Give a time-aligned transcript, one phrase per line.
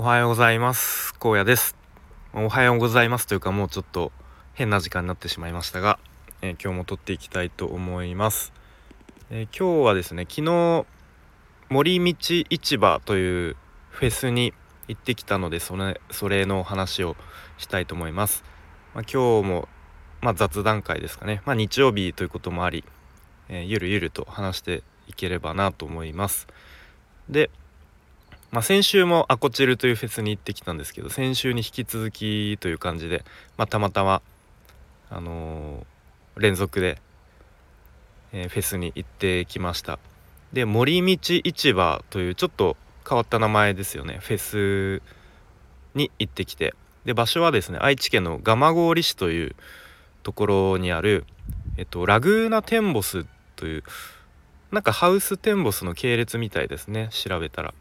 [0.00, 1.14] おはようございます。
[1.20, 1.76] 荒野です。
[2.32, 4.12] おはようございますというかもうちょっと
[4.54, 5.98] 変な時間になってしまいましたが、
[6.40, 8.50] えー、今日も撮っていきたいと思います、
[9.28, 10.86] えー、今日はですね昨日
[11.68, 12.16] 森道
[12.48, 13.56] 市場という
[13.90, 14.54] フェスに
[14.88, 17.14] 行ってきたのでそれそれの話を
[17.58, 18.42] したいと思います、
[18.94, 19.68] まあ、今日も
[20.22, 22.84] まあ、雑談会ですかね、まあ、日曜日ということもあり、
[23.50, 26.46] えー、ゆるゆると話していければなと思います。
[27.28, 27.50] で
[28.52, 33.24] まあ、先週もアコチルというフェスに行ってきたんですけど先週に引き続きという感じで、
[33.56, 34.22] まあ、たまたま、
[35.08, 36.98] あのー、連続で、
[38.32, 39.98] えー、フェスに行ってきました。
[40.52, 42.76] で森道市場というちょっと
[43.08, 44.18] 変わった名前ですよね。
[44.20, 45.02] フェス
[45.94, 46.74] に行ってきて。
[47.04, 49.54] で場所はですね愛知県の蒲郡市という
[50.22, 51.24] ところにある、
[51.76, 53.24] えっと、ラグーナテンボス
[53.56, 53.84] という
[54.70, 57.08] なんかハウステンボスの系列みたいですね。
[57.10, 57.74] 調べたら。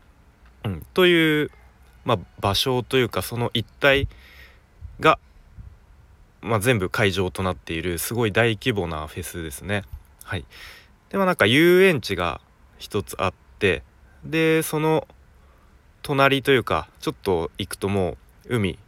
[0.63, 1.51] うん、という、
[2.05, 4.07] まあ、場所というかその一帯
[4.99, 5.19] が、
[6.41, 9.83] まあ、全部会場となっているすごい大規模なフェスですね。
[10.23, 10.45] はい、
[11.09, 12.41] でもなんか遊園地が
[12.77, 13.83] 一つあって
[14.23, 15.07] でその
[16.01, 18.79] 隣というかちょっと行くともう海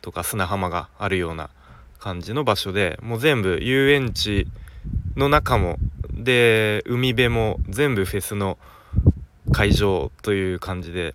[0.00, 1.50] とか砂浜があるような
[1.98, 4.46] 感じの場所でもう全部遊園地
[5.16, 5.78] の中も
[6.12, 8.58] で海辺も全部フェスの
[9.52, 11.14] 会場という感じで、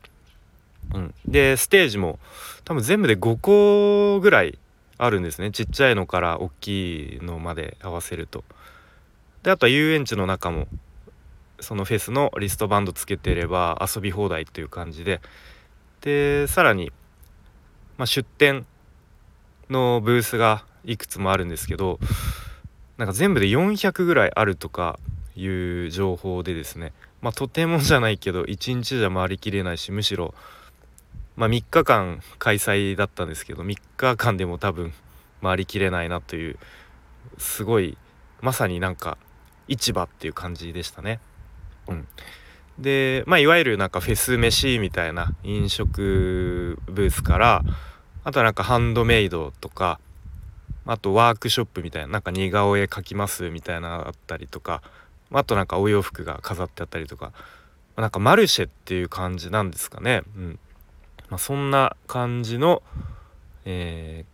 [0.94, 2.20] うん、でステージも
[2.66, 4.58] 多分全部で5個ぐらい
[4.98, 5.52] あるんですね。
[5.52, 8.44] ちっちゃいのから大きいのまで合わせると。
[9.44, 10.68] であとは遊園地の中も
[11.60, 15.22] そのフェスのリストバンドつけてれば遊び放題という感じで。
[16.02, 16.92] でさらに、
[17.98, 18.66] まあ、出店
[19.70, 21.98] のブースがいくつもあるんですけど
[22.98, 25.00] なんか全部で400ぐらいあるとか
[25.36, 26.94] いう情報でですね。
[27.24, 30.36] まあとてもじゃないけど1日じゃ回りきれないしむしろ
[31.38, 34.94] まあ3日間開催だったんですけど3日間でも多分
[35.42, 36.60] 回りきれないなという
[37.38, 37.98] すごい
[38.42, 39.18] まさになんか
[39.70, 41.22] 市場っていう感じでしたね。
[41.88, 42.08] うん、
[42.78, 47.64] でまあいわゆるなんかフェス飯みたいな飲食ブースから
[48.26, 50.02] あとはなんかハンドメイドとか
[50.86, 54.82] あとワークショップみたいななんか似顔絵描きますみたいなあったりとか
[55.40, 57.32] あとなんかお洋服が飾ってあったりとか
[57.96, 60.60] なんかマルシェっていう感じなんですかね、うん。
[61.30, 62.82] まあ、そんな感じの、
[63.66, 64.26] え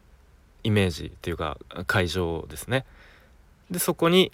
[0.64, 2.86] ー、イメージっていうか会場ですね。
[3.70, 4.32] でそこに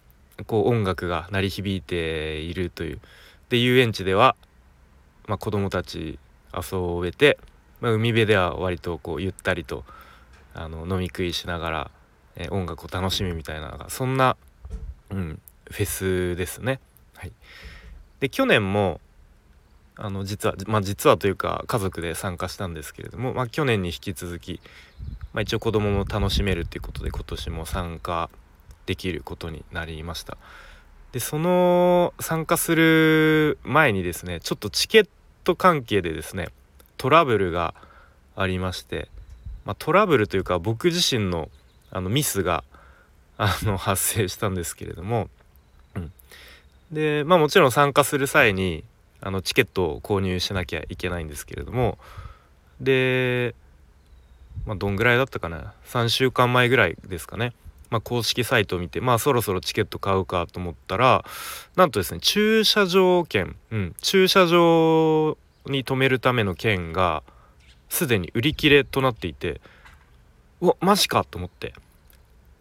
[0.47, 2.99] こう音楽が鳴り響いているという。
[3.49, 4.35] で遊園地では、
[5.27, 6.17] まあ、子供たち
[6.53, 7.37] 遊べて、
[7.79, 9.83] まあ、海辺では割とこうゆったりと
[10.53, 11.91] あの飲み食いしながら、
[12.35, 14.37] えー、音楽を楽しむみたいなそんな、
[15.11, 15.39] うん、
[15.71, 16.79] フェスですね。
[17.15, 17.31] はい、
[18.19, 18.99] で去年も
[19.97, 24.59] あの実はまあ実はというか家族で参加したんですけれども、まあ、去年に引き続き、
[25.33, 28.29] まあ、一応子供も楽しめるっていうことで今年も参加
[28.85, 30.37] できることになりました。
[31.13, 35.07] でその参加する前にですねちょっとチケッ
[35.45, 36.49] ト関係でですね
[36.97, 37.73] トラブルが
[38.35, 39.07] ありまして、
[39.63, 41.49] まあ、トラブルというか僕自身の
[41.91, 42.65] あのミスが
[43.37, 45.29] あの発生したんですけれども
[46.95, 48.83] でまあもちろん参加する際に
[49.21, 51.97] あのチケットを購入しなきゃいけないんですけれども
[52.79, 53.53] で、
[54.65, 57.53] まあ、どんぐらいだったかな？3週間前ぐらいですかね、
[57.89, 61.25] まあ、公式サイトを見てまあそろそろチケット買うかと思ったら
[61.75, 67.21] なんとですね駐車場券、うん、駐車場に止めるための券が
[67.89, 69.59] すでに売り切れとなっていて
[70.61, 71.73] うわマジかと思って。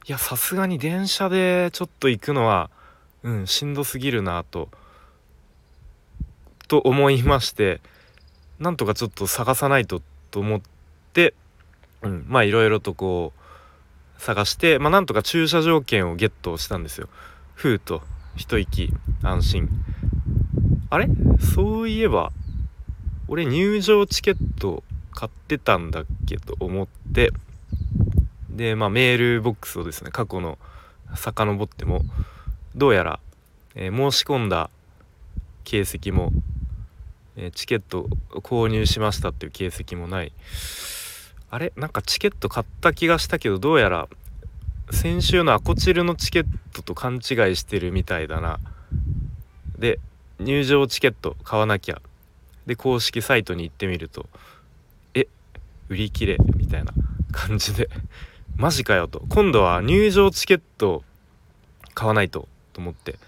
[0.06, 2.69] いやさすがに電車でちょっと行くのは
[3.25, 4.69] うんしんどすぎるなと。
[6.67, 7.83] と思いまして
[8.59, 10.61] なんとかちょっと探さないとと思っ
[11.12, 11.35] て、
[12.01, 17.09] うん、まあいろいろとこう探して、まあ、なんとか駐車条件をゲットしたんですよ。
[17.55, 18.03] ふうと
[18.35, 18.91] 一息
[19.23, 19.69] 安心。
[20.89, 21.09] あれ？
[21.39, 22.33] そういえば
[23.29, 24.82] 俺入場チケット
[25.12, 27.32] 買ってたんだっけと思って。
[28.49, 30.59] でまあメールボックスをですね過去の
[31.15, 32.03] 遡っても
[32.75, 33.21] どうやら、
[33.75, 34.71] えー、申し込んだ
[35.65, 36.32] 形跡も、
[37.37, 40.32] えー、チケット購入しましたっていう形跡もない。
[41.50, 41.73] あれ？
[41.76, 44.09] なんかチケット買った気がしたけどどうやら
[44.91, 47.21] 先週のアコチルのチケットと勘違い
[47.56, 48.59] してるみたいだな。
[49.79, 50.00] で
[50.41, 52.03] 入場チケット買わなきゃ。
[52.67, 54.27] で公式サイトに行ってみると
[55.15, 55.29] え？
[55.88, 56.93] 売り切れみたいな
[57.31, 57.88] 感じで。
[58.56, 59.23] マジかよと。
[59.29, 61.03] 今度は入場チケット
[61.94, 62.49] 買わないと。
[62.75, 63.19] と思って。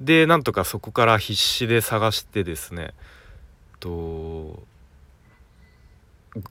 [0.00, 2.92] でなんとかそこから必死で探してですね。
[3.80, 4.62] と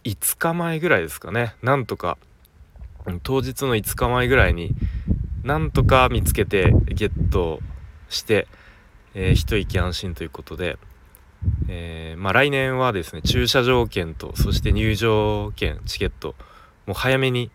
[0.03, 1.56] 5日前ぐらいですかね。
[1.62, 2.18] なんとか
[3.21, 4.74] 当日の5日前ぐらいに
[5.44, 7.59] なんとか見つけてゲット
[8.07, 8.47] して、
[9.13, 10.77] えー、一息安心ということで、
[11.68, 16.36] えー、まあ、来年はですね駐車場券とそして入場券チケット
[16.86, 17.51] もう早めに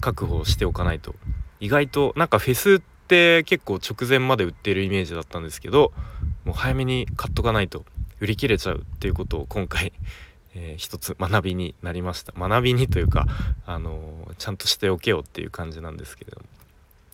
[0.00, 1.14] 確保しておかないと。
[1.58, 5.92] 意外となんかフェスって結構直前まで売ってるイメージだったんですけど
[6.44, 7.84] もう早めに買っとかないと
[8.20, 9.92] 売り切れちゃうっていうことを今回、
[10.54, 12.32] えー、一つ学びになりました。
[12.32, 13.26] 学びにというか、
[13.66, 16.46] あのー、ちゃんとしておけよっていう感じなんですけれども、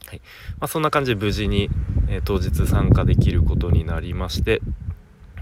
[0.06, 0.20] はい。
[0.58, 1.70] まあ、そんな感じで無事に、
[2.08, 4.62] えー、当日参加できることになりまして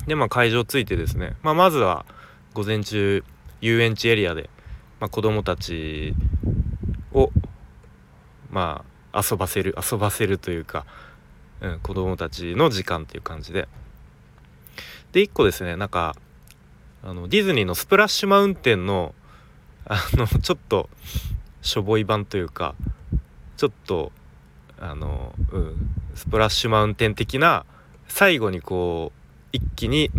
[0.07, 2.05] でまあ会場着いてですね、まあ、まずは
[2.53, 3.25] 午前中
[3.61, 4.51] 遊園地エリアで、
[5.01, 6.15] まあ、子供たち
[7.13, 7.31] を
[8.51, 10.85] まあ遊ばせる遊ばせるというか、
[11.61, 13.69] うん、子供たちの時間っていう感じで。
[15.13, 16.17] で1個ですねなんか
[17.05, 19.15] あのディズニーのスプラッシュマウンテンの
[19.87, 20.89] あのちょっと
[21.63, 22.75] しょぼい版というか
[23.57, 24.11] ちょっと
[24.81, 27.65] あの、うん、スプラッシュマウンテン的な
[28.09, 30.11] 最後にこう一気に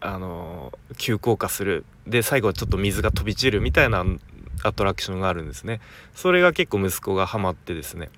[0.00, 1.84] あの急降下する。
[2.06, 4.04] で最後はちょっと水が飛び散るみたいな
[4.62, 5.80] アトラクションがあるんですね。
[6.14, 8.10] それが結構息子がハマってですね、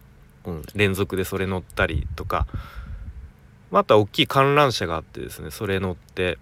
[0.44, 2.46] うん、連続でそれ乗ったりとか。
[3.70, 6.38] また大きい観覧車があってですねそれ乗って、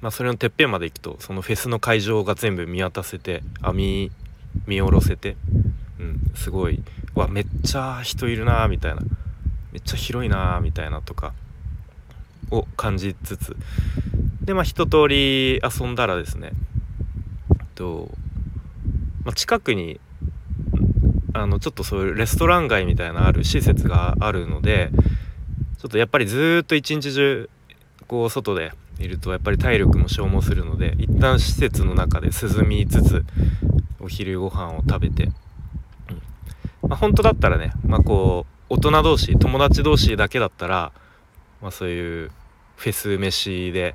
[0.00, 4.10] まあ、それのてっぺんまで行くとそのフェスの会場が全部見渡せて網
[4.66, 5.36] 見下ろせて、
[6.00, 6.82] うん、すごい。
[7.14, 9.02] わめっちゃ人いるなみたいな。
[9.72, 11.32] めっちゃ広いなみたいなとか。
[12.50, 13.56] を感じつつ。
[14.42, 16.52] でまあ一通り遊んだらですね。
[17.74, 18.10] と、
[19.24, 20.00] まあ、近くに
[21.32, 24.90] あのちょっとそういうレストラン街みたいなある施設があるので
[25.78, 27.50] ちょっとやっぱりずっと一日中
[28.06, 33.24] こう外でいるとやっぱり体力も消耗するので一旦施設の中で涼みつつ
[34.00, 35.32] お昼ご飯を食べて、うん。
[36.88, 40.92] まあ、本当だったらね、まあ、こう大人同士友達同士だけだったら、
[41.60, 42.30] まあ、そういう
[42.76, 43.94] フェス飯で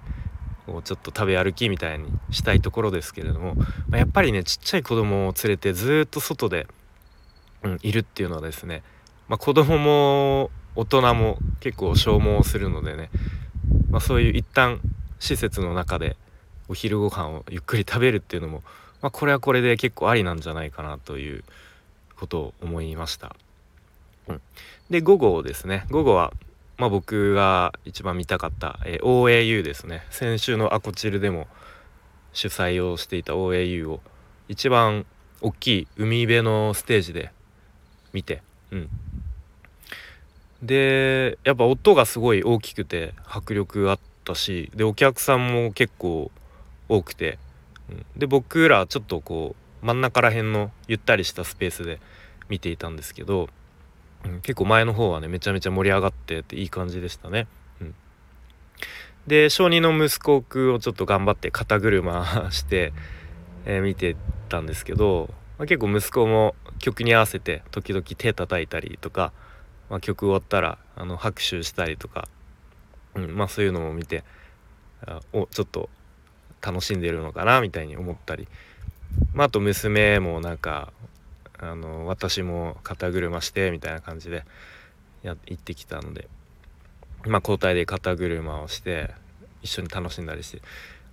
[0.69, 6.67] こうちょっと食べ歩きみたいにしたいところですけれども、まあ、やっぱりねちっちゃい子供を連れてずっと外で、
[7.63, 8.83] うん、いるっていうのはですね、
[9.27, 13.09] まあ、子供も大人も結構消耗するのでね、
[13.89, 14.79] まあ、そういう一旦
[15.19, 16.15] 施設の中で
[16.67, 18.61] お昼ご飯をゆっくり食べるっていうのも、
[19.01, 21.43] まあ、これはこれで結構ありなんじゃないかなという
[22.15, 23.35] ことを思いました。
[24.27, 24.41] うん、
[24.91, 26.31] で午後ですね午後は
[26.79, 30.05] まあ、僕が一番見たかった、えー、OAU ですね。
[30.09, 31.47] 先週のアコチルでも
[32.31, 33.99] 主催をしていた OAU を
[34.47, 35.05] 一番
[35.41, 37.31] 大きい海辺のステージで
[38.13, 38.41] 見て、
[38.71, 38.89] うん、
[40.61, 46.31] でやっぱ音がすごい大きくて迫力あったしでお客さんも結構
[46.87, 47.39] 多くて、
[47.89, 51.99] うん、で僕らちょっとこう真ん中ら辺のゆったりしたスペースで
[52.47, 53.49] 見ていたんですけど
[54.25, 57.47] うん、結構前の方はねめちゃめちゃ盛り上がってていい感じでしたね。
[57.81, 57.95] うん、
[59.27, 62.93] で小児の息子くをちょっと頑張って肩車して、
[63.65, 64.15] えー、見て
[64.49, 69.31] たんですけど、まあ、結構息子も曲に合わせて時々手叩いたりとか、
[69.89, 72.27] まあ、曲終わったらあの拍手したりとか、
[73.15, 74.23] うん、まあそういうのも見て
[75.05, 75.89] あおちょっと
[76.61, 78.47] 楽しんでるのかなみたいに思ったり、
[79.33, 80.91] まあ、あと娘もなんか
[81.61, 84.45] あの私も肩車してみたいな感じで
[85.23, 86.27] や行ってきたので
[87.25, 89.11] まあ交代で肩車をして
[89.61, 90.61] 一緒に楽しんだりして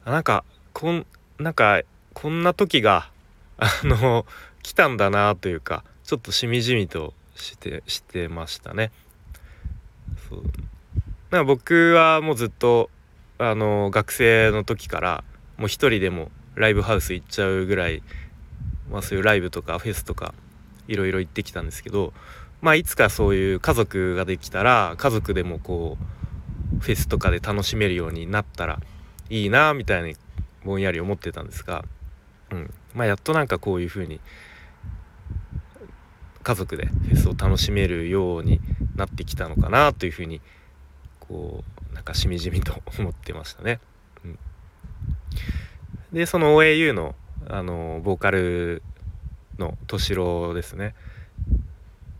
[0.04, 1.06] あなんかこん
[1.38, 1.82] なんか
[2.14, 3.10] こんな時が
[3.58, 4.26] あの
[4.62, 8.92] 来たんだなというかちょっとしみじみとしてしてましたね。
[10.28, 10.42] そう
[11.30, 12.90] なんか僕はもうずっと
[13.38, 15.24] あの学生の時から
[15.56, 18.02] もう一人でもライブハウス行っちゃうぐらい
[18.90, 20.34] まあ、そういうライブとかフェスとか
[20.88, 22.12] いろいろ行ってきたんですけど
[22.60, 28.80] まあいつかそういう家族ができたら家族でもこうフェスとかで楽しめるようになったら
[29.30, 30.16] いいなみたいに
[30.64, 31.84] ぼんやり思ってたんですが、
[32.50, 34.20] うんまあ、やっとなんかこういう風に
[36.42, 38.60] 家族でフェスを楽しめるように
[38.94, 40.40] なってきたのかなというふうに
[41.20, 43.80] こうなんかしみじみと思ってましたね。
[44.24, 44.38] うん、
[46.12, 47.16] でその OAU の
[47.48, 48.82] あのボーカル
[49.58, 50.94] の敏郎ですね。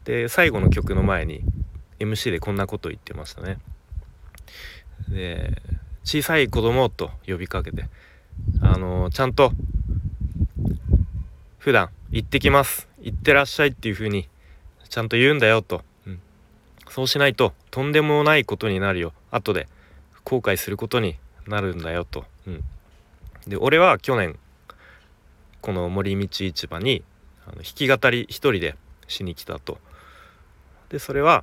[0.05, 1.43] で最後の曲の前に
[1.99, 3.59] MC でこんなこと言ってましたね。
[5.09, 5.63] で
[6.05, 7.89] 小さい子供と呼びかけて
[8.61, 9.53] あのちゃんと
[11.59, 12.89] 普段行ってきます。
[13.01, 14.29] 行ってらっしゃいっていう風に
[14.89, 16.21] ちゃんと言うんだよと、うん、
[16.89, 19.13] そうしないととんでもないことになるよ。
[19.31, 19.69] 後で
[20.25, 21.17] 後悔することに
[21.47, 22.65] なるんだよと、うん、
[23.47, 24.39] で俺は去年
[25.67, 27.03] この森道市場に
[27.45, 28.77] あの弾き語り一人で
[29.09, 29.79] しに来たと。
[30.91, 31.43] でそれは、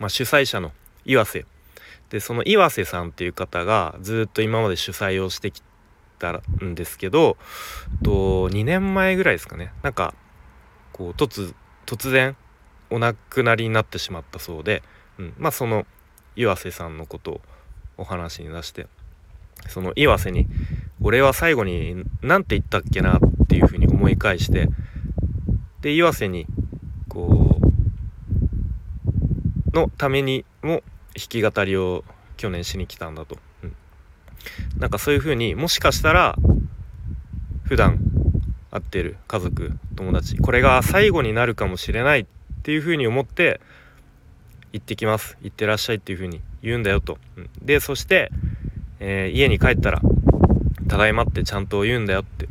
[0.00, 0.72] まあ、主催者の
[1.04, 1.46] 岩瀬。
[2.10, 5.62] でその岩瀬さんっていう方がずっと今まで主催をしてき
[6.18, 7.36] たんですけど
[8.02, 9.72] と2年前ぐらいですかね。
[9.84, 10.12] なんか
[10.92, 11.54] こう突
[11.86, 12.36] 突然
[12.90, 14.82] お亡くなりになってしまったそうで、
[15.20, 15.86] うん、まあその
[16.34, 17.40] 岩瀬さんのことを
[17.96, 18.88] お話に出して
[19.68, 20.48] その岩瀬に
[21.04, 24.68] 「俺は最後に何て言ったっけな」っていうふうに思い返して
[25.82, 26.46] で岩瀬に
[27.08, 27.60] こ
[29.72, 30.82] うのためにも
[31.14, 32.04] 弾き語りを
[32.38, 33.76] 去年しに来たんだと、うん、
[34.78, 36.36] なんかそういうふうにもしかしたら
[37.64, 37.98] 普段
[38.70, 42.26] 会ってる家族友達これが最後になるかもしれないっ
[42.62, 43.60] ていうふうに思って
[44.72, 45.36] 行ってきます。
[45.42, 48.32] 行ってらっしゃいっていうふうに言うんだよと、うん、でそして、
[48.98, 50.00] えー、家に帰ったら
[50.88, 52.48] 「ただいま」ってちゃんと言うんだよって。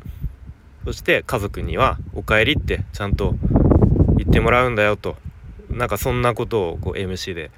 [0.85, 3.35] そして家族には「おかえり」ってちゃんと
[4.17, 5.17] 言ってもらうんだよと。
[5.69, 7.49] なんかそんなことをこう MC で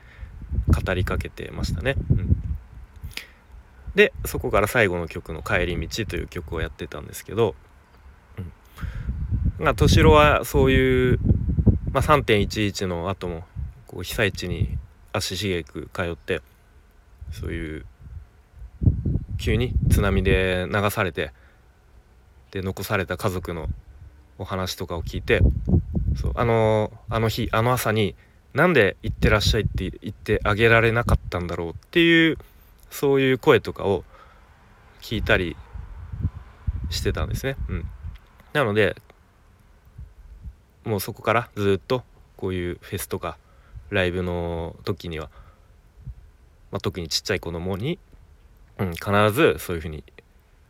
[0.67, 1.95] 語りかけてましたね。
[2.11, 2.35] うん、
[3.95, 7.55] でそこから最後の曲の「帰り道」という曲をやってたんですけど、
[8.37, 11.19] うん、まあ敏郎はそういう、
[11.91, 13.43] まあ、3.11の後も
[13.87, 14.77] こう被災地に
[15.11, 16.41] 足しげく通って
[17.31, 17.85] そういう
[19.37, 21.31] 急に津波で流されて
[22.51, 23.67] で残された家族の
[24.37, 25.41] お話とかを聞いて
[26.15, 28.15] そうあのあの日あの朝に
[28.53, 32.37] なんで行ってらっしゃいって言ってあげられなかったんだろうっていう
[32.89, 34.05] そういう声とかを
[35.01, 35.57] 聞いたり
[36.89, 37.57] してたんですね。
[37.67, 37.85] うん、
[38.53, 38.95] なので
[40.85, 42.03] もうそこからずっと
[42.37, 43.37] こういうフェスとか
[43.89, 45.29] ライブの時には、
[46.71, 47.99] まあ、特にちっちゃい子供に、
[48.79, 50.03] うん、必ずそういうふうに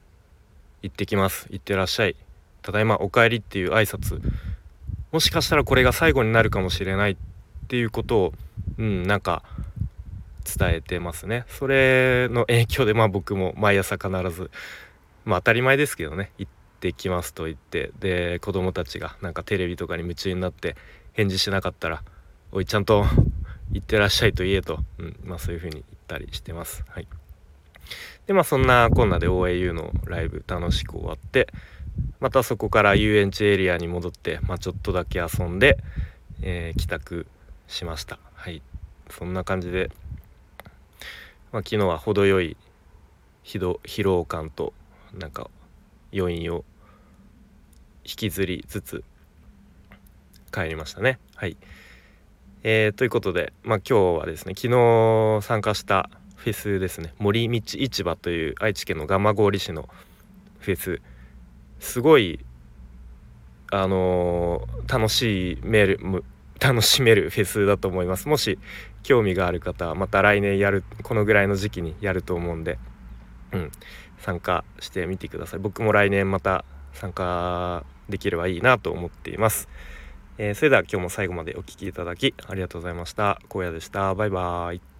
[0.84, 1.48] 「行ってきます。
[1.50, 2.16] 行ってらっしゃい。
[2.62, 4.22] ただいまお帰り」っていう挨拶。
[5.12, 7.18] もしかしたらこれが最後になるかもしれないっ
[7.68, 8.34] ていうことを、
[8.78, 9.44] うん、なんか
[10.46, 11.46] 伝えてますね。
[11.48, 14.52] それの影響でまあ僕も毎朝必ず
[15.24, 17.92] まあ当たり前ですけどね行ってきますと言って。
[18.00, 20.76] で子供たちがなんかテレビとかに夢中になって
[21.14, 22.04] 返事しなかったら
[22.52, 23.06] 「おいちゃんと
[23.72, 26.84] 行ってらっしゃい」と言えと、うんまあ、そういう風に言ったりしてます。
[26.90, 27.08] はい。
[28.28, 31.48] でまあそんなこんなで OAU のライブ楽しく終わって
[32.20, 35.78] またそこから遊園地エリアに戻って、まあ、ちょっとだけ遊んで、
[36.42, 37.28] えー、帰宅
[37.68, 38.20] しました。
[38.34, 38.62] はい。
[39.10, 39.92] そんな感じで、
[41.52, 42.58] まあ、昨日は程よい
[43.44, 44.74] 疲労感と
[45.14, 45.50] なんか
[46.14, 46.66] 余韻を
[48.04, 49.04] 引きずりつつ
[50.52, 51.20] 帰りましたね。
[51.36, 51.58] はい。
[52.64, 56.10] えー、ということで、まあ、今日はですね昨日参加した
[56.46, 57.12] フェスですね。
[57.18, 59.90] 森道市場という愛知県の蒲郡市の
[60.60, 61.02] フェス。
[61.80, 62.46] すごい
[63.72, 66.00] あのー、楽しめる
[66.62, 68.28] 楽しめるフェスだと思います。
[68.28, 68.60] もし
[69.02, 72.78] 興味がある方はまた来年やるこのぐらいの時期にやると思うんで、
[73.52, 73.72] うん、
[74.20, 75.60] 参加してみてください。
[75.60, 79.68] 僕も来年また参加できればいいなと思っています、
[80.38, 83.42] えー、それでは今日も最後までお聴きいただきありがとうございました。
[83.50, 84.14] 荒野でした。
[84.14, 84.95] バイバーイ。